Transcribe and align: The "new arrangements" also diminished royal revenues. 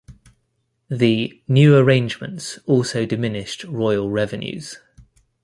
The 0.89 1.43
"new 1.47 1.77
arrangements" 1.77 2.57
also 2.65 3.05
diminished 3.05 3.65
royal 3.65 4.09
revenues. 4.09 4.79